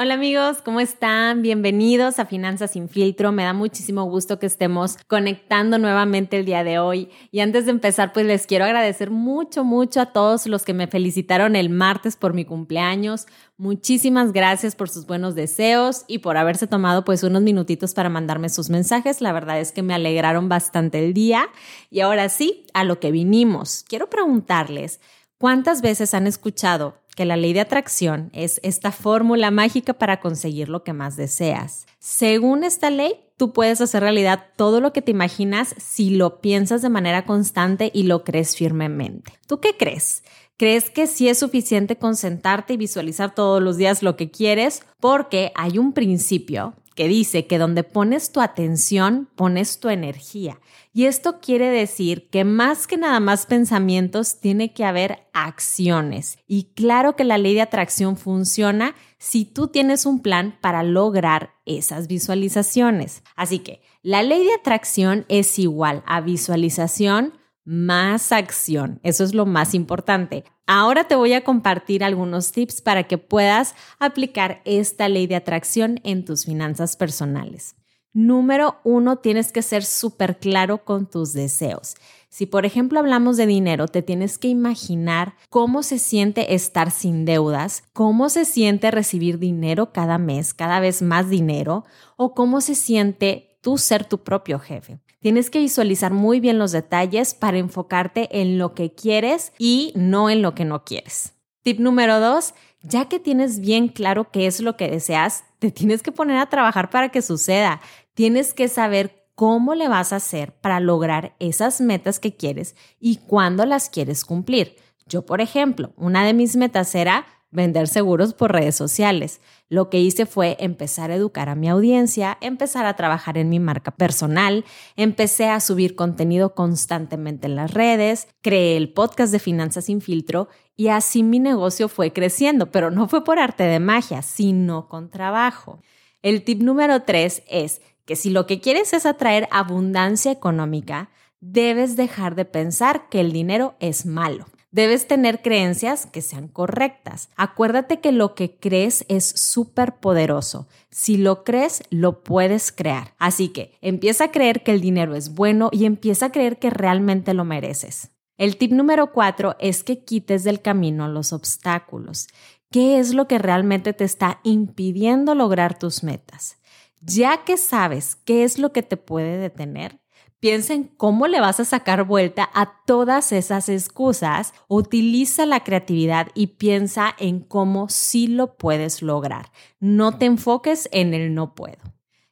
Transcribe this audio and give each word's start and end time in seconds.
Hola 0.00 0.14
amigos, 0.14 0.58
¿cómo 0.64 0.78
están? 0.78 1.42
Bienvenidos 1.42 2.20
a 2.20 2.26
Finanzas 2.26 2.70
sin 2.70 2.88
filtro. 2.88 3.32
Me 3.32 3.42
da 3.42 3.52
muchísimo 3.52 4.04
gusto 4.04 4.38
que 4.38 4.46
estemos 4.46 4.96
conectando 5.08 5.76
nuevamente 5.76 6.38
el 6.38 6.44
día 6.44 6.62
de 6.62 6.78
hoy. 6.78 7.10
Y 7.32 7.40
antes 7.40 7.64
de 7.64 7.72
empezar, 7.72 8.12
pues 8.12 8.24
les 8.24 8.46
quiero 8.46 8.64
agradecer 8.64 9.10
mucho, 9.10 9.64
mucho 9.64 10.00
a 10.00 10.12
todos 10.12 10.46
los 10.46 10.64
que 10.64 10.72
me 10.72 10.86
felicitaron 10.86 11.56
el 11.56 11.68
martes 11.68 12.14
por 12.14 12.32
mi 12.32 12.44
cumpleaños. 12.44 13.26
Muchísimas 13.56 14.32
gracias 14.32 14.76
por 14.76 14.88
sus 14.88 15.04
buenos 15.04 15.34
deseos 15.34 16.04
y 16.06 16.18
por 16.18 16.36
haberse 16.36 16.68
tomado 16.68 17.04
pues 17.04 17.24
unos 17.24 17.42
minutitos 17.42 17.92
para 17.92 18.08
mandarme 18.08 18.50
sus 18.50 18.70
mensajes. 18.70 19.20
La 19.20 19.32
verdad 19.32 19.58
es 19.58 19.72
que 19.72 19.82
me 19.82 19.94
alegraron 19.94 20.48
bastante 20.48 21.04
el 21.04 21.12
día. 21.12 21.48
Y 21.90 22.02
ahora 22.02 22.28
sí, 22.28 22.66
a 22.72 22.84
lo 22.84 23.00
que 23.00 23.10
vinimos. 23.10 23.84
Quiero 23.88 24.08
preguntarles, 24.08 25.00
¿cuántas 25.38 25.82
veces 25.82 26.14
han 26.14 26.28
escuchado 26.28 26.94
que 27.18 27.24
la 27.24 27.36
ley 27.36 27.52
de 27.52 27.58
atracción 27.58 28.30
es 28.32 28.60
esta 28.62 28.92
fórmula 28.92 29.50
mágica 29.50 29.94
para 29.94 30.20
conseguir 30.20 30.68
lo 30.68 30.84
que 30.84 30.92
más 30.92 31.16
deseas. 31.16 31.84
Según 31.98 32.62
esta 32.62 32.90
ley, 32.90 33.12
tú 33.36 33.52
puedes 33.52 33.80
hacer 33.80 34.04
realidad 34.04 34.44
todo 34.54 34.80
lo 34.80 34.92
que 34.92 35.02
te 35.02 35.10
imaginas 35.10 35.74
si 35.78 36.10
lo 36.10 36.40
piensas 36.40 36.80
de 36.80 36.90
manera 36.90 37.26
constante 37.26 37.90
y 37.92 38.04
lo 38.04 38.22
crees 38.22 38.54
firmemente. 38.54 39.32
¿Tú 39.48 39.58
qué 39.58 39.76
crees? 39.76 40.22
¿Crees 40.56 40.90
que 40.90 41.08
sí 41.08 41.28
es 41.28 41.40
suficiente 41.40 41.96
con 41.96 42.14
sentarte 42.14 42.74
y 42.74 42.76
visualizar 42.76 43.34
todos 43.34 43.60
los 43.60 43.76
días 43.76 44.04
lo 44.04 44.14
que 44.14 44.30
quieres? 44.30 44.82
Porque 45.00 45.50
hay 45.56 45.76
un 45.76 45.94
principio 45.94 46.74
que 46.98 47.06
dice 47.06 47.46
que 47.46 47.58
donde 47.58 47.84
pones 47.84 48.32
tu 48.32 48.40
atención, 48.40 49.28
pones 49.36 49.78
tu 49.78 49.88
energía. 49.88 50.58
Y 50.92 51.04
esto 51.04 51.38
quiere 51.38 51.68
decir 51.68 52.28
que 52.28 52.42
más 52.42 52.88
que 52.88 52.96
nada 52.96 53.20
más 53.20 53.46
pensamientos, 53.46 54.40
tiene 54.40 54.72
que 54.72 54.84
haber 54.84 55.20
acciones. 55.32 56.38
Y 56.48 56.72
claro 56.74 57.14
que 57.14 57.22
la 57.22 57.38
ley 57.38 57.54
de 57.54 57.60
atracción 57.60 58.16
funciona 58.16 58.96
si 59.16 59.44
tú 59.44 59.68
tienes 59.68 60.06
un 60.06 60.18
plan 60.22 60.58
para 60.60 60.82
lograr 60.82 61.50
esas 61.66 62.08
visualizaciones. 62.08 63.22
Así 63.36 63.60
que 63.60 63.80
la 64.02 64.24
ley 64.24 64.42
de 64.42 64.54
atracción 64.54 65.24
es 65.28 65.56
igual 65.60 66.02
a 66.04 66.20
visualización 66.20 67.37
más 67.68 68.32
acción. 68.32 68.98
Eso 69.02 69.24
es 69.24 69.34
lo 69.34 69.44
más 69.44 69.74
importante. 69.74 70.44
Ahora 70.66 71.04
te 71.04 71.16
voy 71.16 71.34
a 71.34 71.44
compartir 71.44 72.02
algunos 72.02 72.50
tips 72.50 72.80
para 72.80 73.02
que 73.04 73.18
puedas 73.18 73.74
aplicar 73.98 74.62
esta 74.64 75.06
ley 75.10 75.26
de 75.26 75.36
atracción 75.36 76.00
en 76.02 76.24
tus 76.24 76.46
finanzas 76.46 76.96
personales. 76.96 77.76
Número 78.14 78.76
uno, 78.84 79.16
tienes 79.16 79.52
que 79.52 79.60
ser 79.60 79.84
súper 79.84 80.38
claro 80.38 80.82
con 80.86 81.10
tus 81.10 81.34
deseos. 81.34 81.96
Si 82.30 82.46
por 82.46 82.64
ejemplo 82.64 83.00
hablamos 83.00 83.36
de 83.36 83.46
dinero, 83.46 83.86
te 83.86 84.00
tienes 84.00 84.38
que 84.38 84.48
imaginar 84.48 85.34
cómo 85.50 85.82
se 85.82 85.98
siente 85.98 86.54
estar 86.54 86.90
sin 86.90 87.26
deudas, 87.26 87.82
cómo 87.92 88.30
se 88.30 88.46
siente 88.46 88.90
recibir 88.90 89.38
dinero 89.38 89.92
cada 89.92 90.16
mes, 90.16 90.54
cada 90.54 90.80
vez 90.80 91.02
más 91.02 91.28
dinero, 91.28 91.84
o 92.16 92.34
cómo 92.34 92.62
se 92.62 92.74
siente 92.74 93.58
tú 93.60 93.76
ser 93.76 94.06
tu 94.06 94.24
propio 94.24 94.58
jefe. 94.58 95.00
Tienes 95.20 95.50
que 95.50 95.58
visualizar 95.58 96.12
muy 96.12 96.38
bien 96.38 96.58
los 96.58 96.70
detalles 96.70 97.34
para 97.34 97.58
enfocarte 97.58 98.40
en 98.40 98.56
lo 98.56 98.74
que 98.74 98.92
quieres 98.92 99.52
y 99.58 99.92
no 99.96 100.30
en 100.30 100.42
lo 100.42 100.54
que 100.54 100.64
no 100.64 100.84
quieres. 100.84 101.34
Tip 101.62 101.80
número 101.80 102.20
dos, 102.20 102.54
ya 102.82 103.08
que 103.08 103.18
tienes 103.18 103.60
bien 103.60 103.88
claro 103.88 104.30
qué 104.30 104.46
es 104.46 104.60
lo 104.60 104.76
que 104.76 104.88
deseas, 104.88 105.44
te 105.58 105.72
tienes 105.72 106.02
que 106.02 106.12
poner 106.12 106.38
a 106.38 106.48
trabajar 106.48 106.88
para 106.88 107.08
que 107.08 107.20
suceda. 107.20 107.80
Tienes 108.14 108.54
que 108.54 108.68
saber 108.68 109.26
cómo 109.34 109.74
le 109.74 109.88
vas 109.88 110.12
a 110.12 110.16
hacer 110.16 110.52
para 110.52 110.78
lograr 110.78 111.34
esas 111.40 111.80
metas 111.80 112.20
que 112.20 112.36
quieres 112.36 112.76
y 113.00 113.16
cuándo 113.16 113.66
las 113.66 113.88
quieres 113.88 114.24
cumplir. 114.24 114.76
Yo, 115.06 115.26
por 115.26 115.40
ejemplo, 115.40 115.92
una 115.96 116.24
de 116.24 116.34
mis 116.34 116.54
metas 116.56 116.94
era 116.94 117.26
vender 117.50 117.88
seguros 117.88 118.34
por 118.34 118.52
redes 118.52 118.74
sociales. 118.74 119.40
Lo 119.68 119.90
que 119.90 120.00
hice 120.00 120.26
fue 120.26 120.56
empezar 120.60 121.10
a 121.10 121.14
educar 121.14 121.48
a 121.48 121.54
mi 121.54 121.68
audiencia, 121.68 122.38
empezar 122.40 122.86
a 122.86 122.96
trabajar 122.96 123.38
en 123.38 123.48
mi 123.48 123.58
marca 123.58 123.90
personal, 123.90 124.64
empecé 124.96 125.48
a 125.48 125.60
subir 125.60 125.94
contenido 125.94 126.54
constantemente 126.54 127.46
en 127.46 127.56
las 127.56 127.72
redes, 127.72 128.28
creé 128.42 128.76
el 128.76 128.92
podcast 128.92 129.32
de 129.32 129.38
Finanzas 129.38 129.86
sin 129.86 130.00
filtro 130.00 130.48
y 130.76 130.88
así 130.88 131.22
mi 131.22 131.38
negocio 131.38 131.88
fue 131.88 132.12
creciendo, 132.12 132.70
pero 132.70 132.90
no 132.90 133.08
fue 133.08 133.24
por 133.24 133.38
arte 133.38 133.64
de 133.64 133.80
magia, 133.80 134.22
sino 134.22 134.88
con 134.88 135.10
trabajo. 135.10 135.80
El 136.22 136.44
tip 136.44 136.62
número 136.62 137.02
tres 137.02 137.42
es 137.48 137.80
que 138.04 138.16
si 138.16 138.30
lo 138.30 138.46
que 138.46 138.60
quieres 138.60 138.92
es 138.92 139.06
atraer 139.06 139.48
abundancia 139.50 140.32
económica, 140.32 141.10
debes 141.40 141.96
dejar 141.96 142.34
de 142.34 142.44
pensar 142.44 143.08
que 143.08 143.20
el 143.20 143.32
dinero 143.32 143.76
es 143.80 144.06
malo. 144.06 144.46
Debes 144.70 145.08
tener 145.08 145.40
creencias 145.40 146.04
que 146.04 146.20
sean 146.20 146.46
correctas. 146.46 147.30
Acuérdate 147.36 148.00
que 148.00 148.12
lo 148.12 148.34
que 148.34 148.58
crees 148.58 149.06
es 149.08 149.24
súper 149.24 149.96
poderoso. 149.96 150.68
Si 150.90 151.16
lo 151.16 151.42
crees, 151.42 151.82
lo 151.88 152.22
puedes 152.22 152.70
crear. 152.70 153.14
Así 153.18 153.48
que 153.48 153.78
empieza 153.80 154.24
a 154.24 154.30
creer 154.30 154.62
que 154.62 154.72
el 154.72 154.82
dinero 154.82 155.14
es 155.14 155.34
bueno 155.34 155.70
y 155.72 155.86
empieza 155.86 156.26
a 156.26 156.32
creer 156.32 156.58
que 156.58 156.68
realmente 156.68 157.32
lo 157.32 157.44
mereces. 157.44 158.10
El 158.36 158.58
tip 158.58 158.72
número 158.72 159.12
cuatro 159.12 159.56
es 159.58 159.82
que 159.82 160.04
quites 160.04 160.44
del 160.44 160.60
camino 160.60 161.08
los 161.08 161.32
obstáculos. 161.32 162.28
¿Qué 162.70 162.98
es 162.98 163.14
lo 163.14 163.26
que 163.26 163.38
realmente 163.38 163.94
te 163.94 164.04
está 164.04 164.40
impidiendo 164.42 165.34
lograr 165.34 165.78
tus 165.78 166.02
metas? 166.02 166.58
Ya 167.00 167.44
que 167.44 167.56
sabes 167.56 168.16
qué 168.16 168.44
es 168.44 168.58
lo 168.58 168.72
que 168.72 168.82
te 168.82 168.98
puede 168.98 169.38
detener, 169.38 170.00
Piensa 170.40 170.72
en 170.72 170.84
cómo 170.84 171.26
le 171.26 171.40
vas 171.40 171.58
a 171.58 171.64
sacar 171.64 172.04
vuelta 172.04 172.48
a 172.54 172.80
todas 172.86 173.32
esas 173.32 173.68
excusas. 173.68 174.54
Utiliza 174.68 175.46
la 175.46 175.64
creatividad 175.64 176.28
y 176.32 176.48
piensa 176.58 177.12
en 177.18 177.40
cómo 177.40 177.88
sí 177.88 178.28
lo 178.28 178.56
puedes 178.56 179.02
lograr. 179.02 179.50
No 179.80 180.16
te 180.16 180.26
enfoques 180.26 180.88
en 180.92 181.12
el 181.12 181.34
no 181.34 181.56
puedo. 181.56 181.78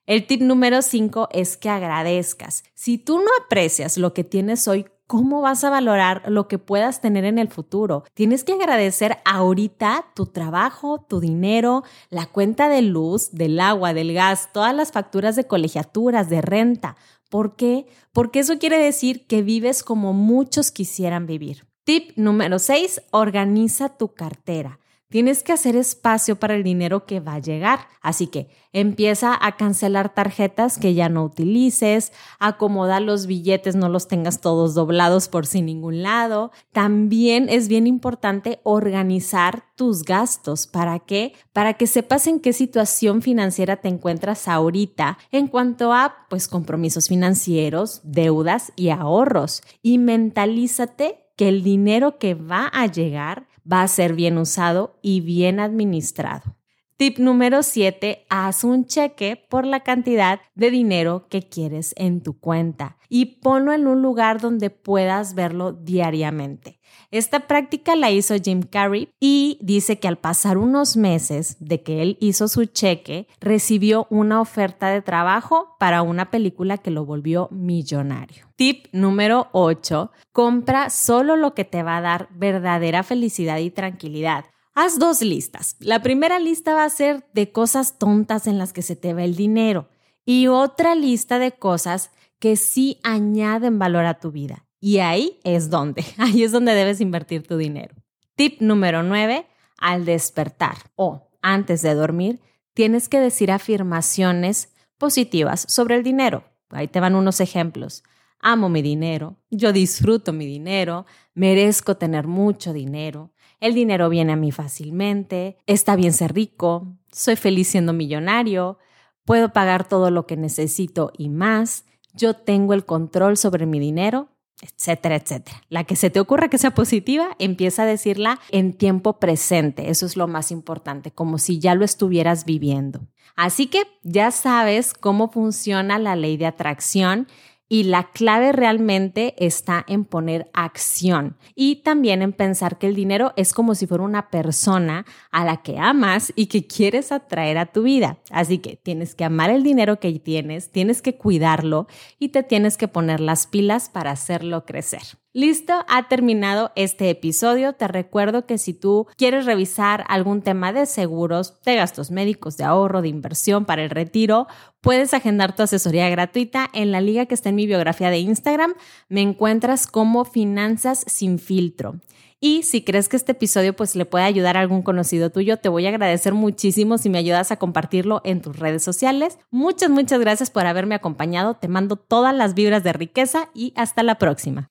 El 0.06 0.24
tip 0.24 0.40
número 0.40 0.82
5 0.82 1.30
es 1.32 1.56
que 1.56 1.68
agradezcas. 1.68 2.62
Si 2.74 2.96
tú 2.96 3.18
no 3.18 3.30
aprecias 3.44 3.98
lo 3.98 4.14
que 4.14 4.22
tienes 4.22 4.68
hoy, 4.68 4.86
¿cómo 5.08 5.40
vas 5.40 5.64
a 5.64 5.70
valorar 5.70 6.22
lo 6.28 6.46
que 6.46 6.58
puedas 6.58 7.00
tener 7.00 7.24
en 7.24 7.40
el 7.40 7.48
futuro? 7.48 8.04
Tienes 8.14 8.44
que 8.44 8.52
agradecer 8.52 9.18
ahorita 9.24 10.06
tu 10.14 10.26
trabajo, 10.26 11.04
tu 11.08 11.18
dinero, 11.18 11.82
la 12.10 12.26
cuenta 12.26 12.68
de 12.68 12.82
luz, 12.82 13.32
del 13.32 13.58
agua, 13.58 13.94
del 13.94 14.14
gas, 14.14 14.50
todas 14.52 14.76
las 14.76 14.92
facturas 14.92 15.34
de 15.34 15.48
colegiaturas, 15.48 16.30
de 16.30 16.40
renta 16.40 16.96
¿Por 17.28 17.56
qué? 17.56 17.86
Porque 18.12 18.40
eso 18.40 18.58
quiere 18.58 18.78
decir 18.78 19.26
que 19.26 19.42
vives 19.42 19.82
como 19.82 20.12
muchos 20.12 20.70
quisieran 20.70 21.26
vivir. 21.26 21.66
Tip 21.84 22.16
número 22.16 22.58
6, 22.58 23.02
organiza 23.10 23.96
tu 23.96 24.14
cartera. 24.14 24.80
Tienes 25.08 25.44
que 25.44 25.52
hacer 25.52 25.76
espacio 25.76 26.34
para 26.34 26.56
el 26.56 26.64
dinero 26.64 27.06
que 27.06 27.20
va 27.20 27.34
a 27.34 27.38
llegar. 27.38 27.86
Así 28.02 28.26
que 28.26 28.48
empieza 28.72 29.38
a 29.40 29.56
cancelar 29.56 30.12
tarjetas 30.12 30.78
que 30.78 30.94
ya 30.94 31.08
no 31.08 31.24
utilices, 31.24 32.12
acomoda 32.40 32.98
los 32.98 33.26
billetes, 33.26 33.76
no 33.76 33.88
los 33.88 34.08
tengas 34.08 34.40
todos 34.40 34.74
doblados 34.74 35.28
por 35.28 35.46
sin 35.46 35.66
ningún 35.66 36.02
lado. 36.02 36.50
También 36.72 37.48
es 37.48 37.68
bien 37.68 37.86
importante 37.86 38.58
organizar 38.64 39.64
tus 39.76 40.02
gastos. 40.02 40.66
¿Para 40.66 40.98
qué? 40.98 41.34
Para 41.52 41.74
que 41.74 41.86
sepas 41.86 42.26
en 42.26 42.40
qué 42.40 42.52
situación 42.52 43.22
financiera 43.22 43.76
te 43.76 43.88
encuentras 43.88 44.48
ahorita 44.48 45.18
en 45.30 45.46
cuanto 45.46 45.92
a 45.92 46.26
pues 46.28 46.48
compromisos 46.48 47.06
financieros, 47.06 48.00
deudas 48.02 48.72
y 48.74 48.88
ahorros. 48.88 49.62
Y 49.82 49.98
mentalízate 49.98 51.26
que 51.36 51.48
el 51.48 51.62
dinero 51.62 52.18
que 52.18 52.34
va 52.34 52.66
a 52.66 52.86
llegar 52.86 53.46
va 53.70 53.82
a 53.82 53.88
ser 53.88 54.14
bien 54.14 54.38
usado 54.38 54.98
y 55.02 55.20
bien 55.20 55.60
administrado. 55.60 56.56
Tip 56.98 57.18
número 57.18 57.62
7, 57.62 58.24
haz 58.30 58.64
un 58.64 58.86
cheque 58.86 59.36
por 59.50 59.66
la 59.66 59.80
cantidad 59.80 60.40
de 60.54 60.70
dinero 60.70 61.26
que 61.28 61.42
quieres 61.42 61.92
en 61.98 62.22
tu 62.22 62.40
cuenta 62.40 62.96
y 63.10 63.36
ponlo 63.42 63.74
en 63.74 63.86
un 63.86 64.00
lugar 64.00 64.40
donde 64.40 64.70
puedas 64.70 65.34
verlo 65.34 65.72
diariamente. 65.72 66.80
Esta 67.10 67.40
práctica 67.40 67.96
la 67.96 68.10
hizo 68.10 68.34
Jim 68.42 68.62
Carrey 68.62 69.10
y 69.20 69.58
dice 69.60 69.98
que 69.98 70.08
al 70.08 70.16
pasar 70.16 70.56
unos 70.56 70.96
meses 70.96 71.58
de 71.60 71.82
que 71.82 72.00
él 72.00 72.16
hizo 72.18 72.48
su 72.48 72.64
cheque, 72.64 73.28
recibió 73.40 74.06
una 74.08 74.40
oferta 74.40 74.88
de 74.88 75.02
trabajo 75.02 75.76
para 75.78 76.00
una 76.00 76.30
película 76.30 76.78
que 76.78 76.90
lo 76.90 77.04
volvió 77.04 77.48
millonario. 77.50 78.46
Tip 78.56 78.86
número 78.92 79.48
8, 79.52 80.12
compra 80.32 80.88
solo 80.88 81.36
lo 81.36 81.52
que 81.52 81.66
te 81.66 81.82
va 81.82 81.98
a 81.98 82.00
dar 82.00 82.28
verdadera 82.30 83.02
felicidad 83.02 83.58
y 83.58 83.70
tranquilidad. 83.70 84.46
Haz 84.78 84.98
dos 84.98 85.22
listas. 85.22 85.74
La 85.80 86.02
primera 86.02 86.38
lista 86.38 86.74
va 86.74 86.84
a 86.84 86.90
ser 86.90 87.24
de 87.32 87.50
cosas 87.50 87.98
tontas 87.98 88.46
en 88.46 88.58
las 88.58 88.74
que 88.74 88.82
se 88.82 88.94
te 88.94 89.14
va 89.14 89.24
el 89.24 89.34
dinero 89.34 89.88
y 90.26 90.48
otra 90.48 90.94
lista 90.94 91.38
de 91.38 91.52
cosas 91.52 92.10
que 92.38 92.56
sí 92.56 93.00
añaden 93.02 93.78
valor 93.78 94.04
a 94.04 94.20
tu 94.20 94.32
vida. 94.32 94.66
Y 94.78 94.98
ahí 94.98 95.40
es 95.44 95.70
donde, 95.70 96.04
ahí 96.18 96.42
es 96.42 96.52
donde 96.52 96.74
debes 96.74 97.00
invertir 97.00 97.46
tu 97.46 97.56
dinero. 97.56 97.94
Tip 98.34 98.60
número 98.60 99.02
9, 99.02 99.46
al 99.78 100.04
despertar 100.04 100.76
o 100.94 101.30
antes 101.40 101.80
de 101.80 101.94
dormir, 101.94 102.40
tienes 102.74 103.08
que 103.08 103.18
decir 103.18 103.50
afirmaciones 103.50 104.74
positivas 104.98 105.64
sobre 105.70 105.94
el 105.94 106.02
dinero. 106.02 106.44
Ahí 106.68 106.86
te 106.86 107.00
van 107.00 107.14
unos 107.14 107.40
ejemplos. 107.40 108.02
Amo 108.40 108.68
mi 108.68 108.82
dinero, 108.82 109.38
yo 109.48 109.72
disfruto 109.72 110.34
mi 110.34 110.44
dinero, 110.44 111.06
merezco 111.32 111.96
tener 111.96 112.26
mucho 112.26 112.74
dinero, 112.74 113.32
el 113.60 113.74
dinero 113.74 114.08
viene 114.08 114.32
a 114.32 114.36
mí 114.36 114.52
fácilmente, 114.52 115.56
está 115.66 115.96
bien 115.96 116.12
ser 116.12 116.34
rico, 116.34 116.96
soy 117.10 117.36
feliz 117.36 117.68
siendo 117.68 117.92
millonario, 117.92 118.78
puedo 119.24 119.52
pagar 119.52 119.88
todo 119.88 120.10
lo 120.10 120.26
que 120.26 120.36
necesito 120.36 121.12
y 121.16 121.28
más, 121.28 121.84
yo 122.14 122.34
tengo 122.34 122.74
el 122.74 122.84
control 122.84 123.36
sobre 123.36 123.66
mi 123.66 123.78
dinero, 123.78 124.28
etcétera, 124.62 125.16
etcétera. 125.16 125.62
La 125.68 125.84
que 125.84 125.96
se 125.96 126.10
te 126.10 126.20
ocurra 126.20 126.48
que 126.48 126.58
sea 126.58 126.72
positiva, 126.72 127.36
empieza 127.38 127.82
a 127.82 127.86
decirla 127.86 128.40
en 128.50 128.72
tiempo 128.72 129.18
presente. 129.18 129.90
Eso 129.90 130.06
es 130.06 130.16
lo 130.16 130.26
más 130.26 130.50
importante, 130.50 131.10
como 131.10 131.38
si 131.38 131.58
ya 131.58 131.74
lo 131.74 131.84
estuvieras 131.84 132.46
viviendo. 132.46 133.06
Así 133.36 133.66
que 133.66 133.82
ya 134.02 134.30
sabes 134.30 134.94
cómo 134.94 135.30
funciona 135.30 135.98
la 135.98 136.16
ley 136.16 136.38
de 136.38 136.46
atracción 136.46 137.28
y 137.68 137.84
la 137.84 138.10
clave 138.10 138.52
realmente 138.52 139.34
está 139.38 139.84
en 139.88 140.04
poner 140.04 140.50
acción 140.52 141.36
y 141.54 141.76
también 141.76 142.22
en 142.22 142.32
pensar 142.32 142.78
que 142.78 142.86
el 142.86 142.94
dinero 142.94 143.32
es 143.36 143.52
como 143.52 143.74
si 143.74 143.86
fuera 143.86 144.04
una 144.04 144.30
persona 144.30 145.04
a 145.30 145.44
la 145.44 145.58
que 145.58 145.78
amas 145.78 146.32
y 146.36 146.46
que 146.46 146.66
quieres 146.66 147.12
atraer 147.12 147.58
a 147.58 147.66
tu 147.66 147.82
vida. 147.82 148.18
Así 148.30 148.58
que 148.58 148.76
tienes 148.76 149.14
que 149.14 149.24
amar 149.24 149.50
el 149.50 149.62
dinero 149.62 149.98
que 150.00 150.12
tienes, 150.18 150.70
tienes 150.70 151.02
que 151.02 151.16
cuidarlo 151.16 151.86
y 152.18 152.28
te 152.28 152.42
tienes 152.42 152.76
que 152.76 152.88
poner 152.88 153.20
las 153.20 153.46
pilas 153.46 153.88
para 153.88 154.12
hacerlo 154.12 154.64
crecer. 154.64 155.02
Listo, 155.36 155.84
ha 155.86 156.08
terminado 156.08 156.72
este 156.76 157.10
episodio. 157.10 157.74
Te 157.74 157.88
recuerdo 157.88 158.46
que 158.46 158.56
si 158.56 158.72
tú 158.72 159.06
quieres 159.18 159.44
revisar 159.44 160.02
algún 160.08 160.40
tema 160.40 160.72
de 160.72 160.86
seguros, 160.86 161.60
de 161.62 161.76
gastos 161.76 162.10
médicos, 162.10 162.56
de 162.56 162.64
ahorro, 162.64 163.02
de 163.02 163.08
inversión 163.08 163.66
para 163.66 163.84
el 163.84 163.90
retiro, 163.90 164.46
puedes 164.80 165.12
agendar 165.12 165.54
tu 165.54 165.62
asesoría 165.62 166.08
gratuita 166.08 166.70
en 166.72 166.90
la 166.90 167.02
liga 167.02 167.26
que 167.26 167.34
está 167.34 167.50
en 167.50 167.56
mi 167.56 167.66
biografía 167.66 168.08
de 168.08 168.16
Instagram. 168.16 168.72
Me 169.10 169.20
encuentras 169.20 169.86
como 169.86 170.24
Finanzas 170.24 171.04
sin 171.06 171.38
filtro. 171.38 172.00
Y 172.40 172.62
si 172.62 172.82
crees 172.82 173.10
que 173.10 173.18
este 173.18 173.32
episodio 173.32 173.76
pues 173.76 173.94
le 173.94 174.06
puede 174.06 174.24
ayudar 174.24 174.56
a 174.56 174.60
algún 174.60 174.80
conocido 174.80 175.28
tuyo, 175.28 175.58
te 175.58 175.68
voy 175.68 175.84
a 175.84 175.90
agradecer 175.90 176.32
muchísimo 176.32 176.96
si 176.96 177.10
me 177.10 177.18
ayudas 177.18 177.52
a 177.52 177.58
compartirlo 177.58 178.22
en 178.24 178.40
tus 178.40 178.58
redes 178.58 178.82
sociales. 178.82 179.38
Muchas, 179.50 179.90
muchas 179.90 180.18
gracias 180.18 180.50
por 180.50 180.64
haberme 180.64 180.94
acompañado. 180.94 181.56
Te 181.56 181.68
mando 181.68 181.96
todas 181.96 182.34
las 182.34 182.54
vibras 182.54 182.82
de 182.82 182.94
riqueza 182.94 183.50
y 183.52 183.74
hasta 183.76 184.02
la 184.02 184.14
próxima. 184.14 184.70